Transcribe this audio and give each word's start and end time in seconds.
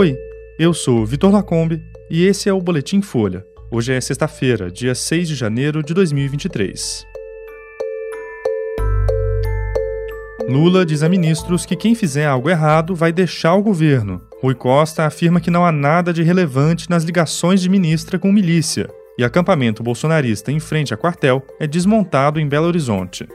Oi, 0.00 0.16
eu 0.58 0.72
sou 0.72 1.04
Vitor 1.04 1.30
Lacombe 1.30 1.78
e 2.10 2.24
esse 2.24 2.48
é 2.48 2.52
o 2.54 2.62
Boletim 2.62 3.02
Folha. 3.02 3.44
Hoje 3.70 3.92
é 3.92 4.00
sexta-feira, 4.00 4.70
dia 4.70 4.94
6 4.94 5.28
de 5.28 5.34
janeiro 5.34 5.82
de 5.82 5.92
2023. 5.92 7.06
Lula 10.48 10.86
diz 10.86 11.02
a 11.02 11.08
ministros 11.10 11.66
que 11.66 11.76
quem 11.76 11.94
fizer 11.94 12.24
algo 12.24 12.48
errado 12.48 12.94
vai 12.94 13.12
deixar 13.12 13.52
o 13.56 13.62
governo. 13.62 14.22
Rui 14.40 14.54
Costa 14.54 15.04
afirma 15.04 15.38
que 15.38 15.50
não 15.50 15.66
há 15.66 15.70
nada 15.70 16.14
de 16.14 16.22
relevante 16.22 16.88
nas 16.88 17.04
ligações 17.04 17.60
de 17.60 17.68
ministra 17.68 18.18
com 18.18 18.32
milícia. 18.32 18.88
E 19.18 19.22
acampamento 19.22 19.82
bolsonarista 19.82 20.50
em 20.50 20.58
frente 20.58 20.94
a 20.94 20.96
quartel 20.96 21.44
é 21.60 21.66
desmontado 21.66 22.40
em 22.40 22.48
Belo 22.48 22.68
Horizonte. 22.68 23.28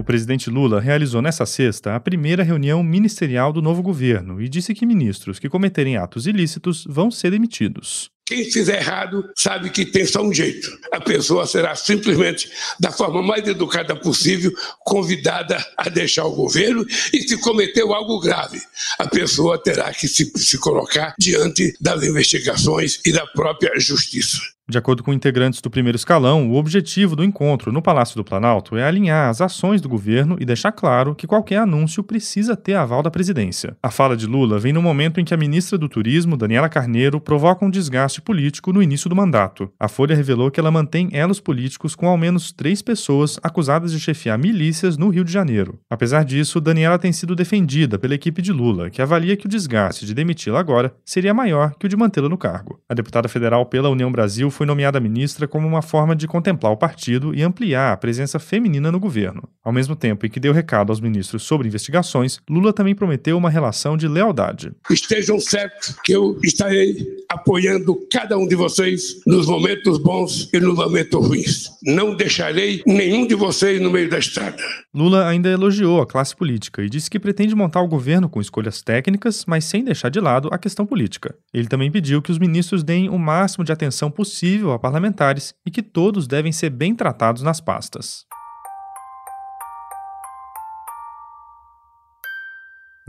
O 0.00 0.02
presidente 0.02 0.48
Lula 0.48 0.80
realizou 0.80 1.20
nesta 1.20 1.44
sexta 1.44 1.94
a 1.94 2.00
primeira 2.00 2.42
reunião 2.42 2.82
ministerial 2.82 3.52
do 3.52 3.60
novo 3.60 3.82
governo 3.82 4.40
e 4.40 4.48
disse 4.48 4.72
que 4.72 4.86
ministros 4.86 5.38
que 5.38 5.46
cometerem 5.46 5.98
atos 5.98 6.26
ilícitos 6.26 6.86
vão 6.88 7.10
ser 7.10 7.30
demitidos. 7.30 8.10
Quem 8.24 8.50
fizer 8.50 8.78
errado 8.78 9.28
sabe 9.36 9.68
que 9.68 9.84
tem 9.84 10.06
só 10.06 10.22
um 10.22 10.32
jeito. 10.32 10.70
A 10.90 11.00
pessoa 11.00 11.46
será 11.46 11.76
simplesmente, 11.76 12.50
da 12.80 12.90
forma 12.90 13.22
mais 13.22 13.46
educada 13.46 13.94
possível, 13.94 14.50
convidada 14.86 15.62
a 15.76 15.90
deixar 15.90 16.24
o 16.24 16.34
governo 16.34 16.82
e 17.12 17.20
se 17.20 17.36
cometeu 17.38 17.92
algo 17.92 18.20
grave, 18.20 18.58
a 18.98 19.06
pessoa 19.06 19.62
terá 19.62 19.92
que 19.92 20.08
se, 20.08 20.32
se 20.34 20.56
colocar 20.56 21.14
diante 21.18 21.76
das 21.78 22.02
investigações 22.04 23.00
e 23.04 23.12
da 23.12 23.26
própria 23.26 23.78
justiça. 23.78 24.38
De 24.70 24.78
acordo 24.78 25.02
com 25.02 25.12
integrantes 25.12 25.60
do 25.60 25.68
primeiro 25.68 25.96
escalão, 25.96 26.48
o 26.48 26.54
objetivo 26.54 27.16
do 27.16 27.24
encontro 27.24 27.72
no 27.72 27.82
Palácio 27.82 28.14
do 28.14 28.22
Planalto 28.22 28.76
é 28.76 28.84
alinhar 28.84 29.28
as 29.28 29.40
ações 29.40 29.80
do 29.80 29.88
governo 29.88 30.36
e 30.38 30.44
deixar 30.44 30.70
claro 30.70 31.12
que 31.12 31.26
qualquer 31.26 31.56
anúncio 31.56 32.04
precisa 32.04 32.54
ter 32.54 32.74
aval 32.74 33.02
da 33.02 33.10
presidência. 33.10 33.76
A 33.82 33.90
fala 33.90 34.16
de 34.16 34.28
Lula 34.28 34.60
vem 34.60 34.72
no 34.72 34.80
momento 34.80 35.18
em 35.18 35.24
que 35.24 35.34
a 35.34 35.36
ministra 35.36 35.76
do 35.76 35.88
Turismo, 35.88 36.36
Daniela 36.36 36.68
Carneiro, 36.68 37.20
provoca 37.20 37.64
um 37.64 37.70
desgaste 37.70 38.22
político 38.22 38.72
no 38.72 38.80
início 38.80 39.10
do 39.10 39.16
mandato. 39.16 39.72
A 39.76 39.88
Folha 39.88 40.14
revelou 40.14 40.52
que 40.52 40.60
ela 40.60 40.70
mantém 40.70 41.08
elos 41.10 41.40
políticos 41.40 41.96
com 41.96 42.06
ao 42.06 42.16
menos 42.16 42.52
três 42.52 42.80
pessoas 42.80 43.40
acusadas 43.42 43.90
de 43.90 43.98
chefiar 43.98 44.38
milícias 44.38 44.96
no 44.96 45.08
Rio 45.08 45.24
de 45.24 45.32
Janeiro. 45.32 45.80
Apesar 45.90 46.24
disso, 46.24 46.60
Daniela 46.60 46.96
tem 46.96 47.10
sido 47.10 47.34
defendida 47.34 47.98
pela 47.98 48.14
equipe 48.14 48.40
de 48.40 48.52
Lula, 48.52 48.88
que 48.88 49.02
avalia 49.02 49.36
que 49.36 49.46
o 49.46 49.50
desgaste 49.50 50.06
de 50.06 50.14
demiti-la 50.14 50.60
agora 50.60 50.94
seria 51.04 51.34
maior 51.34 51.74
que 51.74 51.86
o 51.86 51.88
de 51.88 51.96
mantê-la 51.96 52.28
no 52.28 52.38
cargo. 52.38 52.78
A 52.88 52.94
deputada 52.94 53.28
federal 53.28 53.66
pela 53.66 53.90
União 53.90 54.12
Brasil 54.12 54.48
foi 54.60 54.66
nomeada 54.66 55.00
ministra 55.00 55.48
como 55.48 55.66
uma 55.66 55.80
forma 55.80 56.14
de 56.14 56.28
contemplar 56.28 56.70
o 56.70 56.76
partido 56.76 57.34
e 57.34 57.42
ampliar 57.42 57.94
a 57.94 57.96
presença 57.96 58.38
feminina 58.38 58.92
no 58.92 59.00
governo. 59.00 59.48
Ao 59.64 59.72
mesmo 59.72 59.96
tempo 59.96 60.26
em 60.26 60.28
que 60.28 60.38
deu 60.38 60.52
recado 60.52 60.90
aos 60.90 61.00
ministros 61.00 61.44
sobre 61.44 61.66
investigações, 61.66 62.38
Lula 62.46 62.70
também 62.70 62.94
prometeu 62.94 63.38
uma 63.38 63.48
relação 63.48 63.96
de 63.96 64.06
lealdade. 64.06 64.70
Estejam 64.90 65.40
certos 65.40 65.96
que 66.04 66.12
eu 66.12 66.38
estarei 66.44 66.94
apoiando 67.30 68.06
cada 68.12 68.36
um 68.36 68.46
de 68.46 68.54
vocês 68.54 69.22
nos 69.26 69.46
momentos 69.46 69.96
bons 69.96 70.50
e 70.52 70.60
nos 70.60 70.74
momentos 70.74 71.26
ruins. 71.26 71.70
Não 71.82 72.14
deixarei 72.14 72.82
nenhum 72.86 73.26
de 73.26 73.34
vocês 73.34 73.80
no 73.80 73.90
meio 73.90 74.10
da 74.10 74.18
estrada. 74.18 74.62
Lula 74.94 75.26
ainda 75.26 75.48
elogiou 75.48 76.02
a 76.02 76.06
classe 76.06 76.36
política 76.36 76.82
e 76.82 76.90
disse 76.90 77.08
que 77.08 77.18
pretende 77.18 77.54
montar 77.54 77.80
o 77.80 77.88
governo 77.88 78.28
com 78.28 78.42
escolhas 78.42 78.82
técnicas, 78.82 79.46
mas 79.46 79.64
sem 79.64 79.82
deixar 79.82 80.10
de 80.10 80.20
lado 80.20 80.50
a 80.52 80.58
questão 80.58 80.84
política. 80.84 81.34
Ele 81.54 81.66
também 81.66 81.90
pediu 81.90 82.20
que 82.20 82.30
os 82.30 82.38
ministros 82.38 82.82
deem 82.82 83.08
o 83.08 83.18
máximo 83.18 83.64
de 83.64 83.72
atenção 83.72 84.10
possível 84.10 84.49
a 84.72 84.78
parlamentares 84.78 85.54
e 85.64 85.70
que 85.70 85.82
todos 85.82 86.26
devem 86.26 86.52
ser 86.52 86.70
bem 86.70 86.94
tratados 86.94 87.42
nas 87.42 87.60
pastas. 87.60 88.29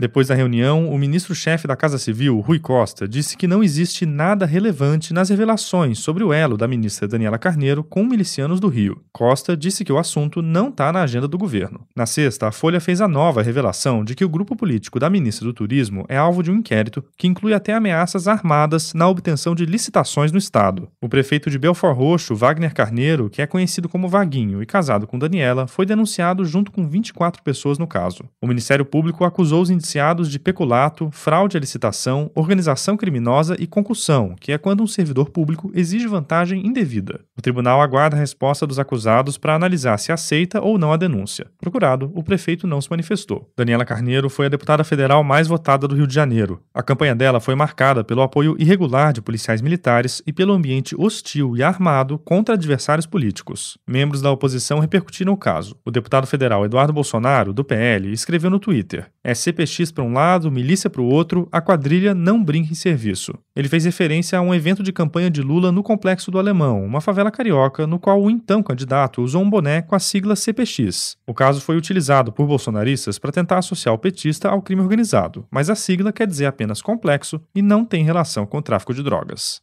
Depois 0.02 0.26
da 0.26 0.34
reunião, 0.34 0.90
o 0.90 0.98
ministro-chefe 0.98 1.68
da 1.68 1.76
Casa 1.76 1.96
Civil, 1.96 2.40
Rui 2.40 2.58
Costa, 2.58 3.06
disse 3.06 3.36
que 3.36 3.46
não 3.46 3.62
existe 3.62 4.04
nada 4.04 4.44
relevante 4.44 5.14
nas 5.14 5.28
revelações 5.28 6.00
sobre 6.00 6.24
o 6.24 6.32
elo 6.32 6.56
da 6.56 6.66
ministra 6.66 7.06
Daniela 7.06 7.38
Carneiro 7.38 7.84
com 7.84 8.02
milicianos 8.02 8.58
do 8.58 8.66
Rio. 8.66 9.00
Costa 9.12 9.56
disse 9.56 9.84
que 9.84 9.92
o 9.92 9.98
assunto 9.98 10.42
não 10.42 10.70
está 10.70 10.92
na 10.92 11.02
agenda 11.02 11.28
do 11.28 11.38
governo. 11.38 11.86
Na 11.94 12.04
sexta, 12.04 12.48
a 12.48 12.50
Folha 12.50 12.80
fez 12.80 13.00
a 13.00 13.06
nova 13.06 13.42
revelação 13.42 14.02
de 14.04 14.16
que 14.16 14.24
o 14.24 14.28
grupo 14.28 14.56
político 14.56 14.98
da 14.98 15.08
ministra 15.08 15.46
do 15.46 15.54
Turismo 15.54 16.04
é 16.08 16.16
alvo 16.16 16.42
de 16.42 16.50
um 16.50 16.56
inquérito 16.56 17.04
que 17.16 17.28
inclui 17.28 17.54
até 17.54 17.72
ameaças 17.72 18.26
armadas 18.26 18.92
na 18.94 19.06
obtenção 19.06 19.54
de 19.54 19.64
licitações 19.64 20.32
no 20.32 20.38
Estado. 20.38 20.88
O 21.00 21.08
prefeito 21.08 21.48
de 21.48 21.60
Belfort 21.60 21.96
Roxo, 21.96 22.34
Wagner 22.34 22.74
Carneiro, 22.74 23.30
que 23.30 23.40
é 23.40 23.46
conhecido 23.46 23.88
como 23.88 24.08
Vaguinho 24.08 24.60
e 24.60 24.66
casado 24.66 25.06
com 25.06 25.16
Daniela, 25.16 25.68
foi 25.68 25.86
denunciado 25.86 26.44
junto 26.44 26.72
com 26.72 26.88
24 26.88 27.40
pessoas 27.40 27.78
no 27.78 27.86
caso. 27.86 28.24
O 28.40 28.48
Ministério 28.48 28.84
Público 28.84 29.24
acusou 29.24 29.62
os 29.62 29.70
indiciados 29.70 29.91
de 30.28 30.38
peculato, 30.38 31.10
fraude 31.10 31.56
à 31.56 31.60
licitação, 31.60 32.30
organização 32.34 32.96
criminosa 32.96 33.56
e 33.58 33.66
concussão, 33.66 34.34
que 34.40 34.50
é 34.50 34.58
quando 34.58 34.82
um 34.82 34.86
servidor 34.86 35.30
público 35.30 35.70
exige 35.74 36.06
vantagem 36.06 36.66
indevida. 36.66 37.20
O 37.36 37.42
tribunal 37.42 37.82
aguarda 37.82 38.16
a 38.16 38.18
resposta 38.18 38.66
dos 38.66 38.78
acusados 38.78 39.36
para 39.36 39.54
analisar 39.54 39.98
se 39.98 40.10
aceita 40.10 40.62
ou 40.62 40.78
não 40.78 40.92
a 40.92 40.96
denúncia. 40.96 41.46
Procurado, 41.58 42.10
o 42.14 42.22
prefeito 42.22 42.66
não 42.66 42.80
se 42.80 42.90
manifestou. 42.90 43.50
Daniela 43.56 43.84
Carneiro 43.84 44.30
foi 44.30 44.46
a 44.46 44.48
deputada 44.48 44.84
federal 44.84 45.22
mais 45.22 45.46
votada 45.46 45.86
do 45.86 45.94
Rio 45.94 46.06
de 46.06 46.14
Janeiro. 46.14 46.62
A 46.72 46.82
campanha 46.82 47.14
dela 47.14 47.40
foi 47.40 47.54
marcada 47.54 48.02
pelo 48.02 48.22
apoio 48.22 48.56
irregular 48.58 49.12
de 49.12 49.20
policiais 49.20 49.60
militares 49.60 50.22
e 50.26 50.32
pelo 50.32 50.52
ambiente 50.52 50.94
hostil 50.98 51.56
e 51.56 51.62
armado 51.62 52.18
contra 52.18 52.54
adversários 52.54 53.06
políticos. 53.06 53.76
Membros 53.86 54.22
da 54.22 54.30
oposição 54.30 54.78
repercutiram 54.78 55.32
o 55.32 55.36
caso. 55.36 55.76
O 55.84 55.90
deputado 55.90 56.26
federal 56.26 56.64
Eduardo 56.64 56.92
Bolsonaro, 56.92 57.52
do 57.52 57.64
PL, 57.64 58.12
escreveu 58.12 58.50
no 58.50 58.58
Twitter: 58.58 59.10
é 59.24 59.34
CPX 59.34 59.81
para 59.90 60.04
um 60.04 60.12
lado, 60.12 60.50
milícia 60.50 60.88
para 60.88 61.02
o 61.02 61.06
outro, 61.06 61.48
a 61.50 61.60
quadrilha 61.60 62.14
não 62.14 62.42
brinca 62.42 62.72
em 62.72 62.74
serviço. 62.74 63.32
Ele 63.56 63.68
fez 63.68 63.84
referência 63.84 64.38
a 64.38 64.42
um 64.42 64.54
evento 64.54 64.82
de 64.82 64.92
campanha 64.92 65.30
de 65.30 65.42
Lula 65.42 65.72
no 65.72 65.82
Complexo 65.82 66.30
do 66.30 66.38
Alemão, 66.38 66.84
uma 66.84 67.00
favela 67.00 67.30
carioca, 67.30 67.86
no 67.86 67.98
qual 67.98 68.22
o 68.22 68.30
então 68.30 68.62
candidato 68.62 69.22
usou 69.22 69.42
um 69.42 69.50
boné 69.50 69.82
com 69.82 69.94
a 69.94 69.98
sigla 69.98 70.36
CPX. 70.36 71.16
O 71.26 71.34
caso 71.34 71.60
foi 71.60 71.76
utilizado 71.76 72.30
por 72.30 72.46
bolsonaristas 72.46 73.18
para 73.18 73.32
tentar 73.32 73.58
associar 73.58 73.94
o 73.94 73.98
petista 73.98 74.48
ao 74.48 74.62
crime 74.62 74.82
organizado, 74.82 75.46
mas 75.50 75.68
a 75.70 75.74
sigla 75.74 76.12
quer 76.12 76.26
dizer 76.26 76.46
apenas 76.46 76.82
complexo 76.82 77.40
e 77.54 77.62
não 77.62 77.84
tem 77.84 78.04
relação 78.04 78.46
com 78.46 78.58
o 78.58 78.62
tráfico 78.62 78.94
de 78.94 79.02
drogas. 79.02 79.62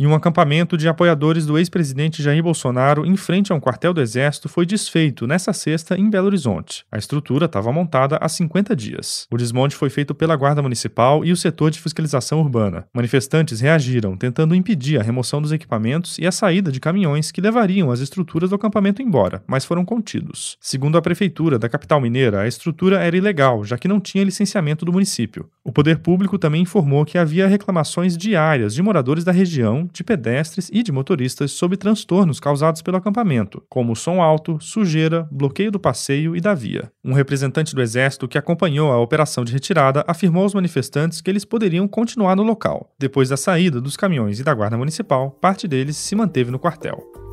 E 0.00 0.06
um 0.06 0.14
acampamento 0.14 0.76
de 0.76 0.86
apoiadores 0.86 1.44
do 1.44 1.58
ex-presidente 1.58 2.22
Jair 2.22 2.40
Bolsonaro 2.40 3.04
em 3.04 3.16
frente 3.16 3.50
a 3.50 3.56
um 3.56 3.58
quartel 3.58 3.92
do 3.92 4.00
Exército 4.00 4.48
foi 4.48 4.64
desfeito 4.64 5.26
nesta 5.26 5.52
sexta 5.52 5.98
em 5.98 6.08
Belo 6.08 6.28
Horizonte. 6.28 6.84
A 6.92 6.96
estrutura 6.96 7.46
estava 7.46 7.72
montada 7.72 8.16
há 8.20 8.28
50 8.28 8.76
dias. 8.76 9.26
O 9.28 9.36
desmonte 9.36 9.74
foi 9.74 9.90
feito 9.90 10.14
pela 10.14 10.36
Guarda 10.36 10.62
Municipal 10.62 11.24
e 11.24 11.32
o 11.32 11.36
setor 11.36 11.72
de 11.72 11.80
fiscalização 11.80 12.38
urbana. 12.38 12.86
Manifestantes 12.94 13.58
reagiram, 13.58 14.16
tentando 14.16 14.54
impedir 14.54 15.00
a 15.00 15.02
remoção 15.02 15.42
dos 15.42 15.50
equipamentos 15.50 16.16
e 16.20 16.28
a 16.28 16.30
saída 16.30 16.70
de 16.70 16.78
caminhões 16.78 17.32
que 17.32 17.40
levariam 17.40 17.90
as 17.90 17.98
estruturas 17.98 18.50
do 18.50 18.54
acampamento 18.54 19.02
embora, 19.02 19.42
mas 19.48 19.64
foram 19.64 19.84
contidos. 19.84 20.56
Segundo 20.60 20.96
a 20.96 21.02
prefeitura 21.02 21.58
da 21.58 21.68
capital 21.68 22.00
mineira, 22.00 22.42
a 22.42 22.46
estrutura 22.46 23.00
era 23.00 23.16
ilegal, 23.16 23.64
já 23.64 23.76
que 23.76 23.88
não 23.88 23.98
tinha 23.98 24.22
licenciamento 24.22 24.84
do 24.84 24.92
município. 24.92 25.50
O 25.64 25.72
poder 25.72 25.98
público 25.98 26.38
também 26.38 26.62
informou 26.62 27.04
que 27.04 27.18
havia 27.18 27.48
reclamações 27.48 28.16
diárias 28.16 28.72
de 28.72 28.80
moradores 28.80 29.24
da 29.24 29.32
região 29.32 29.87
de 29.92 30.04
pedestres 30.04 30.70
e 30.72 30.82
de 30.82 30.92
motoristas 30.92 31.52
sobre 31.52 31.76
transtornos 31.76 32.40
causados 32.40 32.82
pelo 32.82 32.96
acampamento, 32.96 33.62
como 33.68 33.96
som 33.96 34.22
alto, 34.22 34.58
sujeira, 34.60 35.28
bloqueio 35.30 35.70
do 35.70 35.80
passeio 35.80 36.36
e 36.36 36.40
da 36.40 36.54
via. 36.54 36.90
Um 37.04 37.12
representante 37.12 37.74
do 37.74 37.82
Exército 37.82 38.28
que 38.28 38.38
acompanhou 38.38 38.90
a 38.90 39.00
operação 39.00 39.44
de 39.44 39.52
retirada 39.52 40.04
afirmou 40.06 40.42
aos 40.42 40.54
manifestantes 40.54 41.20
que 41.20 41.30
eles 41.30 41.44
poderiam 41.44 41.86
continuar 41.88 42.36
no 42.36 42.42
local. 42.42 42.92
Depois 42.98 43.28
da 43.28 43.36
saída 43.36 43.80
dos 43.80 43.96
caminhões 43.96 44.40
e 44.40 44.44
da 44.44 44.54
Guarda 44.54 44.76
Municipal, 44.78 45.30
parte 45.30 45.68
deles 45.68 45.96
se 45.96 46.14
manteve 46.14 46.50
no 46.50 46.58
quartel. 46.58 47.27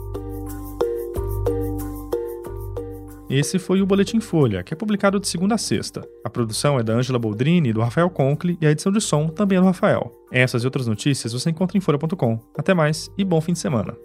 Esse 3.30 3.58
foi 3.58 3.82
o 3.82 3.86
Boletim 3.88 4.20
Folha, 4.20 4.62
que 4.62 4.74
é 4.74 4.78
publicado 4.78 5.20
de 5.20 5.28
segunda 5.28 5.56
a 5.56 5.58
sexta. 5.58 6.08
A 6.24 6.30
produção 6.30 6.80
é 6.80 6.84
da 6.84 6.94
Angela 6.94 7.18
Boldrini 7.18 7.70
e 7.70 7.74
do 7.74 7.82
Rafael 7.82 8.10
Conkle 8.10 8.58
e 8.62 8.68
a 8.68 8.72
edição 8.72 8.92
de 8.92 9.02
som 9.02 9.28
também 9.28 9.58
é 9.58 9.62
do 9.62 9.66
Rafael. 9.66 10.14
Essas 10.32 10.64
e 10.64 10.68
outras 10.68 10.86
notícias 10.86 11.34
você 11.34 11.50
encontra 11.50 11.76
em 11.78 11.82
folha.com. 11.82 12.40
Até 12.56 12.74
mais 12.74 13.10
e 13.18 13.24
bom 13.24 13.42
fim 13.42 13.54
de 13.54 13.60
semana. 13.60 13.98